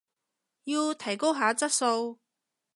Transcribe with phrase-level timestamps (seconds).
[0.63, 2.17] 要提高下質素